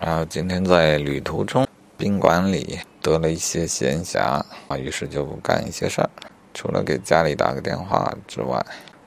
[0.00, 1.68] 然后今天在旅途中，
[1.98, 6.08] 宾馆里得了一些闲暇啊，于是就干一些事儿，
[6.54, 8.58] 除了给家里打个电话之外，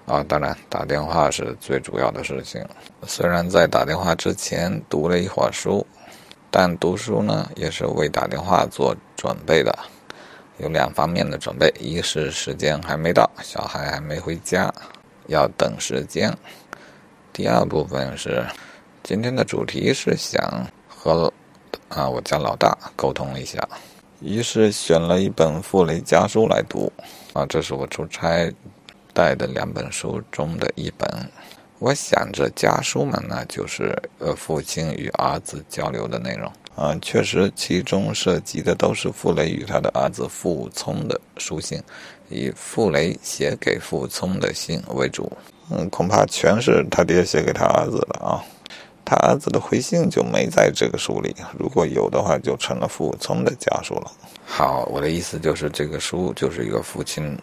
[0.05, 2.63] 啊，当然打电话是最主要的事情。
[3.07, 5.83] 虽然在打电话之前读了一会儿书，
[6.51, 9.75] 但读书呢也是为打电话做准备的，
[10.59, 14.71] 有两方面的准备：一是时间还没到，小孩还没回家，
[15.25, 16.31] 要等时间；
[17.33, 18.45] 第二部分是
[19.01, 20.39] 今天的主题是想。
[21.03, 21.31] 和
[21.89, 23.59] 啊，我家老大沟通了一下，
[24.21, 26.89] 于是选了一本傅雷家书来读。
[27.33, 28.49] 啊，这是我出差
[29.13, 31.29] 带的两本书中的一本。
[31.79, 36.49] 我想着家书们呢就是呃父亲与儿子交流的内容。
[36.75, 41.83] 啊，确实其中涉及的都是傅雷与他的儿子傅聪的书信，
[42.29, 45.29] 以傅雷写给傅聪的信为主。
[45.69, 48.41] 嗯，恐怕全是他爹写给他儿子的啊。
[49.13, 54.11] 他儿子的回信就没在这个书里，如果有的话，就成了傅聪的家书了。
[54.43, 57.37] 好，我的意思就是，这个书就是一个父亲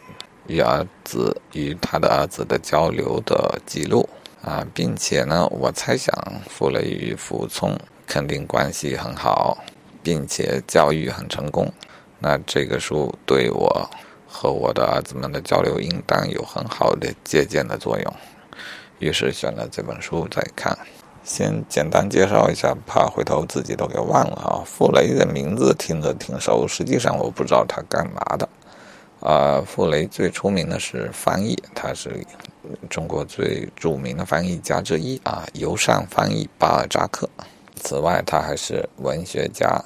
[0.48, 4.08] 与儿子与他的儿子的交流的记录
[4.42, 6.12] 啊，并且呢，我猜想
[6.48, 9.56] 傅雷与傅聪肯定关系很好，
[10.02, 11.72] 并且教育很成功。
[12.18, 13.88] 那这个书对我
[14.26, 18.12] 和我的儿子们的交流，应当有很好的借鉴的作用。
[18.98, 20.76] 于是选了这本书再看。
[21.30, 24.64] 先简单介绍一下，怕回头自己都给忘了啊。
[24.66, 28.48] 傅雷的名字听着挺熟，实际上我不知道他干嘛的。
[29.20, 32.26] 啊，傅雷最出名的是翻译，他是
[32.88, 37.30] 中国最著名的翻译家之一啊，尤善翻译巴尔扎克。
[37.76, 39.80] 此外，他还是文学家、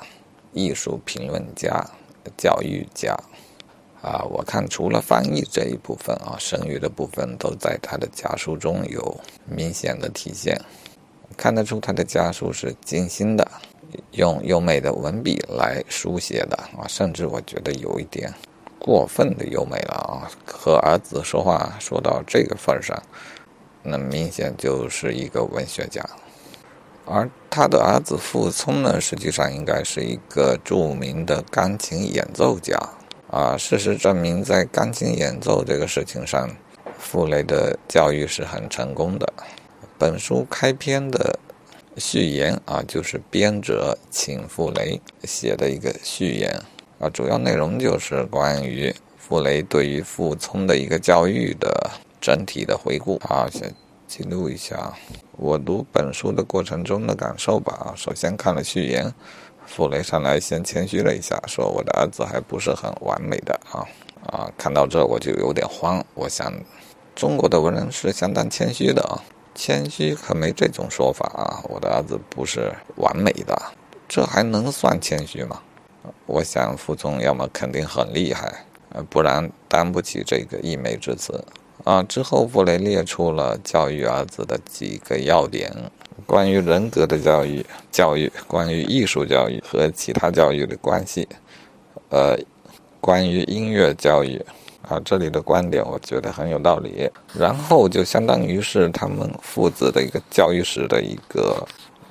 [0.55, 1.85] 艺术评论家、
[2.39, 3.15] 教育家。
[4.01, 10.59] 啊，我看除了翻译这一部分啊，剩余的部分都在他的家书中有明显的体现。
[11.37, 13.47] 看得出他的家书是精心的，
[14.13, 18.33] 用优美的文笔来书写的啊，甚至我觉得有一点
[18.79, 20.31] 过分的优美了啊。
[20.47, 22.97] 和儿子说话说到这个份上，
[23.83, 26.05] 那明显就是一个文学家。
[27.07, 32.79] 而他的儿子傅聪呢，实际上应该是一个著名的钢琴演奏家
[33.31, 33.57] 啊。
[33.59, 36.49] 事实证明，在钢琴演奏这个事情上，
[36.99, 39.31] 傅雷的教育是很成功的。
[39.99, 41.39] 本书开篇的
[41.97, 46.61] 序言啊，就是编者请傅雷写的一个序言
[46.99, 51.91] 啊，主要内容就是关于傅雷对于傅聪的一个教育的
[52.21, 53.73] 整体的回顾啊，先
[54.09, 54.93] 记录一下
[55.37, 57.95] 我读本书的过程中的感受吧啊。
[57.97, 59.15] 首先看了序言，
[59.65, 63.87] 傅雷上来先谦虚了一下，说我的儿子还不是很完美的啊
[64.27, 66.53] 啊，看到这我就有点慌，我想
[67.15, 69.23] 中国的文人是相当谦虚的啊。
[69.55, 71.63] 谦虚可没这种说法啊！
[71.69, 73.57] 我的儿子不是完美的，
[74.09, 75.61] 这还能算谦虚吗？
[76.27, 81.45] 我想傅聪要么肯定很厉害，呃，不然担不起这个溢美之词
[81.85, 82.03] 啊。
[82.03, 85.73] 之后傅雷列出了教育儿子的几个要点：
[86.27, 91.29] 关于人格的教育、教育关于艺术教育和其他教育的关系，
[92.11, 92.37] 呃，
[93.01, 94.45] 关于音乐教育。
[94.89, 97.11] 啊，这里的观点我觉得很有道理。
[97.33, 101.67] 然后就相当于是他们父子的一个教育史的一个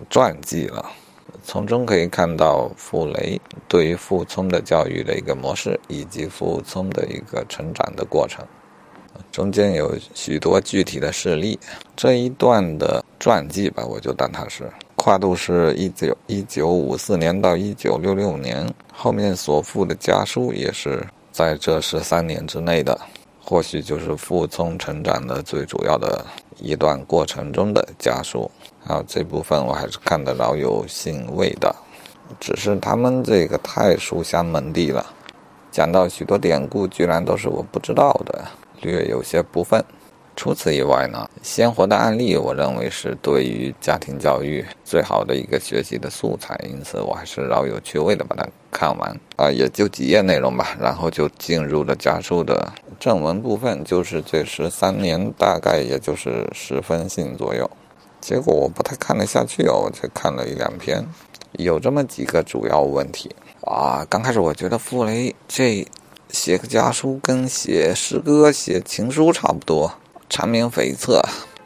[0.10, 0.86] 传记了，
[1.44, 8.44] 从中可以看到傅雷对于傅聪的教育的一个模式，以及傅聪的一个成长的过程。
[9.32, 11.60] 中间有许多具体的事例。
[11.96, 14.64] 这一段的传记吧，我就当它是
[14.96, 21.06] 跨度是一九一九五四年到一九六六年，后面所附的家书也是。
[21.34, 22.96] 在这十三年之内的，
[23.44, 26.24] 或许就是傅聪成长的最主要的
[26.60, 28.50] 一段过程中的家书
[28.86, 31.76] 啊，这部分我还是看得饶有兴味的。
[32.40, 35.04] 只是他们这个太书香门第了，
[35.72, 38.46] 讲到许多典故，居然都是我不知道的，
[38.82, 39.84] 略有些不忿。
[40.36, 57.70] 除此以外呢，鲜活的案例，我认为是对于家庭教育最好的一个学习的素材，因此我还是饶有趣味的把它看完啊，也就几页内容吧，然后就进入了家书的正文部分，就是这十三年大概也就是十分信左右，
[58.20, 61.06] 结果我不太看得下去哦，我才看了一两篇，
[61.54, 63.30] 有这么几个主要问题
[63.62, 65.88] 啊，刚开始我觉得傅雷这
[66.30, 69.94] 写个家书跟写诗歌、写情书差不多。
[70.34, 71.22] 缠绵悱恻，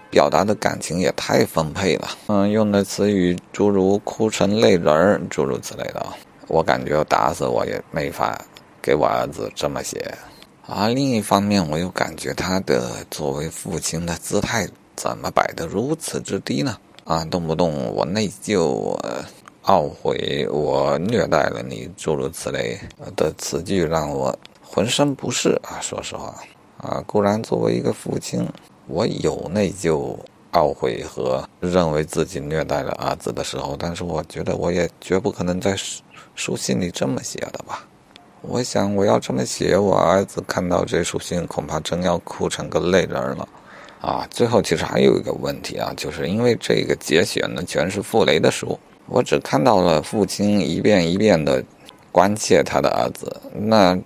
[0.10, 2.10] 表达的感情也太丰沛了。
[2.28, 6.06] 嗯，用的词语诸如“哭成泪人儿”诸如此类的，
[6.50, 8.38] 我感觉打死我也没法
[8.81, 10.14] 给我儿子这么写。
[10.66, 14.68] 而另一方面，我又感觉他的作为父亲的姿态
[14.98, 16.75] 怎么摆得如此之低呢？
[17.06, 19.02] 啊，动不动我内疚，我
[19.64, 22.78] 懊悔我虐待了你，诸如此类
[23.16, 25.80] 的词句让我浑身不适啊！
[25.80, 26.36] 说实话，
[26.78, 28.48] 啊，固然作为一个父亲，
[28.88, 30.16] 我有内疚、
[30.54, 35.76] 懊悔和认为自己虐待了儿子的时候，但是我觉得我也绝不可能在
[36.36, 37.84] 书信里这么写的吧？
[38.42, 43.48] 我想我要这么写，我儿子看到这书信，恐怕真要哭成个泪人了。
[44.00, 48.78] 啊，最后其实还有一个问题啊，就是因为这个节选呢全是傅雷的书。
[49.08, 51.64] 我只看到了父亲一遍一遍的
[52.12, 53.98] 关切他的儿子，那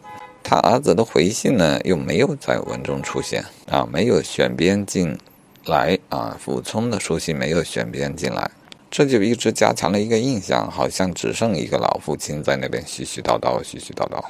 [0.43, 5.17] 他儿子的回信呢又没有在文中出现啊，没有选编进
[5.65, 8.49] 来啊，傅聪的书信没有选编进来，
[8.89, 14.23] 这就一直加强了一个印象，好像只剩一个老父亲在那边絮絮叨叨、絮絮叨叨，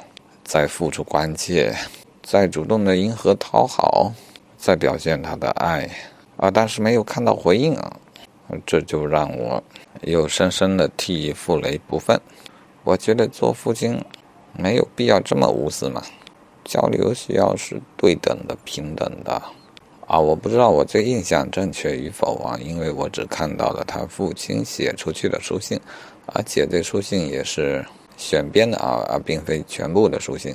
[0.44, 1.74] 在付出关切，
[2.22, 4.12] 在主动的迎合讨好，
[4.58, 5.88] 在表现他的爱
[6.36, 7.96] 啊，但是没有看到回应啊。
[8.66, 9.62] 这就让我
[10.02, 12.20] 又深深的替傅雷不忿。
[12.84, 13.98] 我觉得做父亲
[14.52, 16.02] 没有必要这么无私嘛，
[16.64, 19.42] 交流需要是对等的、平等的。
[20.06, 25.80] 啊，我不知道我这印象正确与否啊，因为我只看到了他父亲写出去的书信，
[26.26, 27.82] 而且这书信也是
[28.16, 30.54] 选编的啊，而并非全部的书信。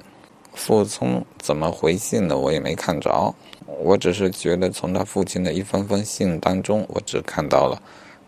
[0.53, 3.33] 傅聪怎么回信的，我也没看着。
[3.79, 7.81] 我只是觉得，从他父亲的一封封信当中，我只看到了，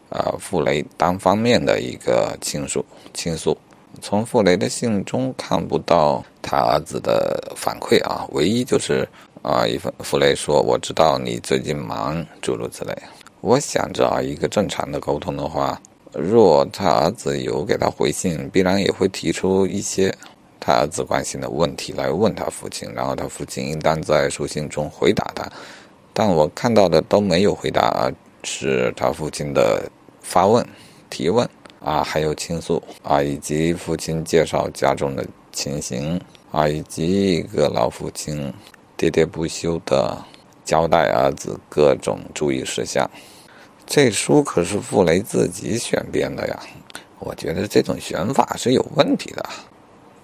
[0.09, 2.83] 呃，傅雷单方面的一个倾诉
[3.13, 3.57] 倾诉。
[4.01, 9.07] 从傅雷的信中看不到他儿子的反馈啊，唯一就是
[9.41, 12.93] 啊，一份傅雷说：“我知道你最近忙，诸如此类。”
[13.41, 15.81] 我想着啊，一个正常的沟通的话，
[16.13, 20.13] 若他儿子有给他回信，必然也会提出一些。
[20.61, 25.49] 他儿子关心的问题来问他父亲，然后他父亲应当在书信中回答他，
[26.13, 28.13] 但我看到的都没有回答，而
[28.43, 29.89] 是他父亲的
[30.21, 30.67] 发问、
[31.09, 31.49] 提问
[31.79, 36.19] 啊，还有倾诉啊，以及父亲介绍家中的情形
[36.51, 38.53] 啊，以及一个老父亲
[38.97, 40.17] 喋喋不休的
[40.65, 43.09] 交代儿子各种注意事项。
[43.85, 46.59] 这书可是傅雷自己选编的呀，
[47.17, 49.43] 我觉得这种选法是有问题的。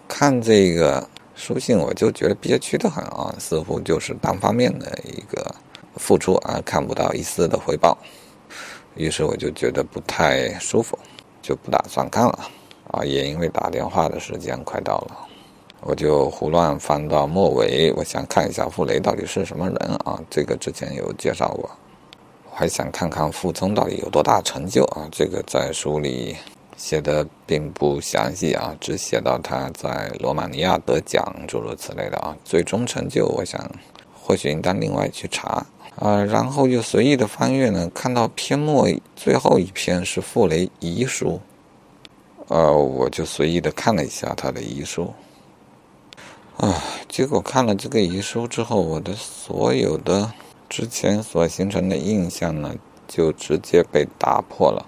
[0.08, 5.56] 看这个书信，我就觉得憋屈的很啊，似乎就是单方面的一个
[5.96, 7.98] 付出啊，看不到一丝的回报，
[8.96, 10.98] 于是我就觉得不太舒服，
[11.46, 12.40] 就不打算看了
[12.92, 13.06] 啊。
[13.06, 15.18] 也因为打电话的时间快到了，
[15.82, 20.20] 我就胡乱翻到末尾，我想看一下傅雷到底是什么人啊。
[20.30, 21.70] 这个之前有介绍过，
[22.50, 25.08] 我还想看看傅聪到底有多大成就啊。
[25.12, 26.36] 这个在书里。
[26.78, 32.36] 写的并不详细啊，只写到他在罗马尼亚得奖，诸如此类的啊。
[32.44, 33.66] 最终成就，我想
[34.14, 35.66] 或许应当另外去查
[35.98, 36.24] 啊。
[36.24, 41.40] 然后就随意的翻阅呢，看到篇末最后一篇是傅雷遗书，
[42.48, 45.14] 呃，我就随意的看了一下他的遗书，
[46.58, 50.32] 啊，结果看了这个遗书之后，我的所有的
[50.70, 52.76] 之前所形成的印象呢，
[53.08, 54.86] 就直接被打破了。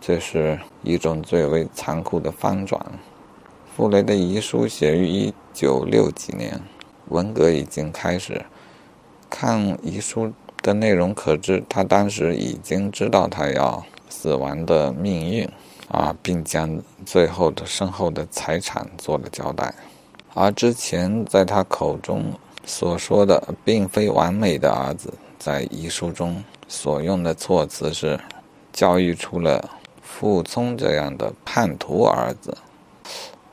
[0.00, 2.78] 这是一种最为残酷的翻转。
[3.74, 6.60] 傅雷的遗书写于一九六几年，
[7.08, 8.44] 文革已经开始。
[9.36, 10.32] 看遗书
[10.62, 15.50] 的内容可知，他当时已经知道他要死亡的命运
[15.88, 19.74] 啊，并将最后的身后的财产做了交代。
[20.34, 22.22] 而之前在他口中
[22.64, 28.18] 所说的并非完美的儿子，在遗书中所用的措辞是
[28.72, 29.68] 教育出了。
[30.00, 32.56] 傅聪这样的叛徒儿子，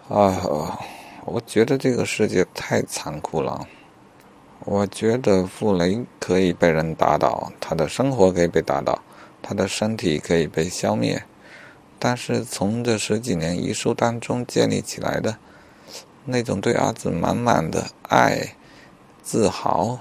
[0.08, 0.80] 啊，
[1.26, 3.68] 我觉得这个世界太残酷了。
[4.63, 9.01] 我觉得傅雷可以被人打倒，他的生活可以被打倒，
[9.41, 11.24] 他的身体可以被消灭，
[11.98, 15.36] 但是从这十几年遗书当中建立起来的
[16.25, 18.56] 那种对儿子满满的爱、
[19.24, 19.98] 自豪，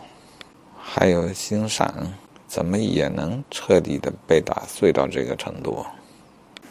[0.78, 2.12] 还有欣赏，
[2.46, 5.86] 怎么也能彻底的被打碎到这个程度？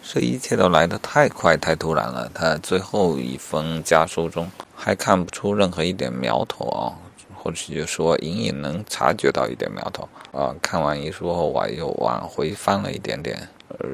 [0.04, 2.30] 这一切都来得太快、太突然了。
[2.34, 6.94] 他最后一封家书中还看不出任何一点苗头啊，
[7.42, 10.54] 或者就说隐隐能察觉到一点苗头啊。
[10.62, 13.48] 看完遗书后，我又往回翻了一点点，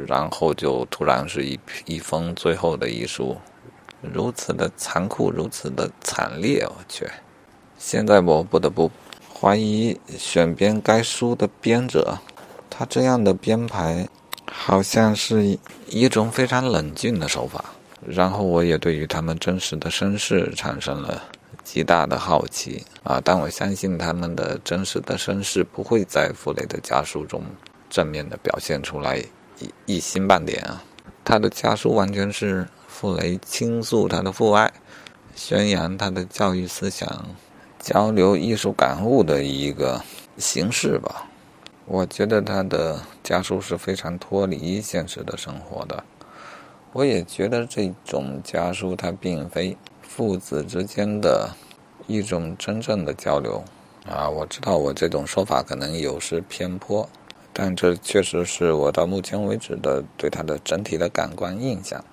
[0.07, 3.37] 然后就突然是一一封最后的遗书，
[4.01, 7.07] 如此的残酷，如此的惨烈，我去！
[7.77, 8.91] 现在我不得不
[9.33, 12.17] 怀疑选编该书的编者，
[12.69, 14.07] 他这样的编排。
[14.47, 17.65] 好像是一种非常冷峻的手法，
[18.05, 21.23] 然后我也对于他们真实的身世产生了
[21.65, 23.19] 极大的好奇啊！
[23.21, 27.43] 但我相信他们的真实的身世不会在傅雷的家书中
[27.89, 29.17] 正面的表现出来
[29.59, 30.81] 一一星半点啊！
[31.25, 34.71] 他的家书完全是傅雷倾诉他的父爱，
[35.35, 37.25] 宣扬他的教育思想、
[37.79, 39.99] 交流艺术感悟的一个
[40.37, 41.27] 形式吧。
[41.87, 46.03] 我觉得他的家书是非常脱离现实的生活的。
[46.93, 49.75] 我也觉得这种家书，它并非
[50.07, 51.49] 父子之间的
[52.07, 53.63] 一种真正的交流
[54.07, 54.29] 啊。
[54.29, 57.07] 我知道我这种说法可能有失偏颇。
[57.57, 62.03] 但这确实是我到目前为止的对他的整体的感官印象。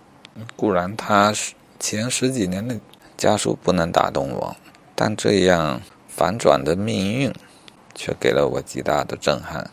[0.55, 1.35] 固然他
[1.81, 2.79] 前十几年的
[3.17, 4.55] 家书不能打动我，
[4.95, 7.33] 但这样反转的命运
[7.93, 9.69] 却给了我极大的震撼。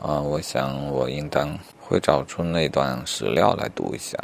[0.00, 4.16] 啊，我想我应当会找出那段史料来读一下。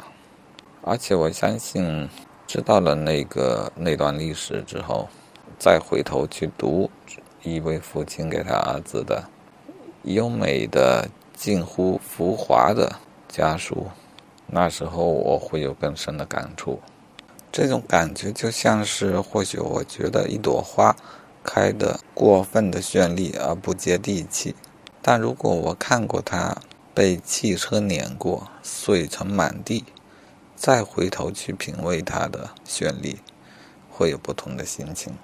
[0.83, 2.09] 而且我相信，
[2.49, 5.07] 知道了那个那段历史之后，
[5.59, 6.91] 再回头去读
[7.43, 9.23] 一位父亲给他儿子的。
[10.05, 12.91] 优美的、近乎浮华的
[13.29, 13.87] 家书，
[14.47, 16.81] 那时候我会有更深的感触。
[17.53, 20.97] 这种感觉就像是，或许我觉得一朵花
[21.45, 24.55] 开得过分的绚丽而不接地气，
[25.03, 26.57] 但如果我看过它
[26.95, 29.85] 被汽车碾过、碎成满地，
[30.59, 33.21] 再回头去品味它的绚丽，
[33.89, 35.17] 会有不同的心情。